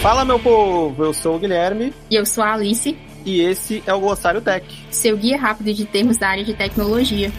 [0.00, 1.04] Fala, meu povo!
[1.04, 1.92] Eu sou o Guilherme.
[2.10, 2.96] E eu sou a Alice.
[3.22, 7.30] E esse é o Glossário Tech seu guia rápido de termos da área de tecnologia.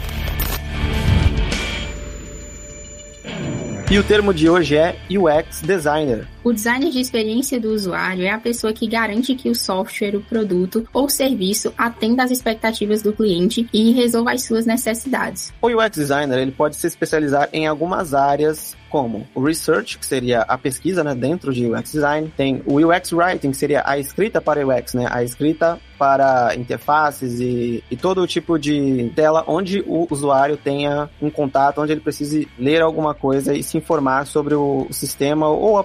[3.90, 6.28] E o termo de hoje é UX Designer.
[6.44, 10.22] O designer de experiência do usuário é a pessoa que garante que o software, o
[10.22, 15.54] produto ou serviço atenda às expectativas do cliente e resolva as suas necessidades.
[15.62, 20.42] O UX designer ele pode se especializar em algumas áreas como o research, que seria
[20.42, 24.42] a pesquisa né, dentro de UX design, tem o UX writing, que seria a escrita
[24.42, 30.08] para UX, né, a escrita para interfaces e, e todo tipo de tela onde o
[30.10, 34.88] usuário tenha um contato, onde ele precise ler alguma coisa e se informar sobre o
[34.92, 35.84] sistema ou a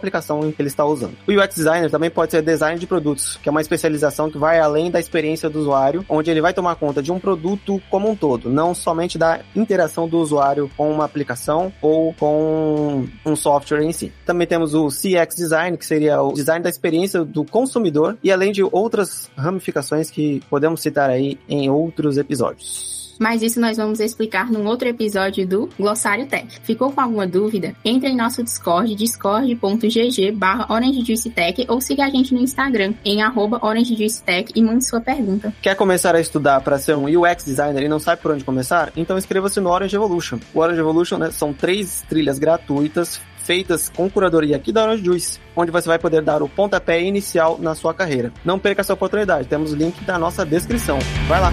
[0.52, 1.16] que ele está usando.
[1.26, 4.58] O UX designer também pode ser design de produtos, que é uma especialização que vai
[4.58, 8.16] além da experiência do usuário, onde ele vai tomar conta de um produto como um
[8.16, 13.92] todo, não somente da interação do usuário com uma aplicação ou com um, software em
[13.92, 14.12] si.
[14.24, 18.52] Também temos o CX Design, que seria o design da experiência do consumidor, e além
[18.52, 24.50] de outras ramificações que podemos citar aí em outros episódios mas isso nós vamos explicar
[24.50, 26.46] num outro episódio do Glossário Tech.
[26.62, 27.74] Ficou com alguma dúvida?
[27.84, 33.58] Entre em nosso Discord, discord.gg barra OrangeJuiceTech ou siga a gente no Instagram em arroba
[33.62, 35.52] OrangeJuiceTech e mande sua pergunta.
[35.62, 38.92] Quer começar a estudar para ser um UX designer e não sabe por onde começar?
[38.96, 40.38] Então inscreva-se no Orange Evolution.
[40.54, 45.38] O Orange Evolution né, são três trilhas gratuitas feitas com curadoria aqui da Orange Juice,
[45.54, 48.32] onde você vai poder dar o pontapé inicial na sua carreira.
[48.44, 50.98] Não perca essa oportunidade, temos o link na nossa descrição.
[51.28, 51.52] Vai lá!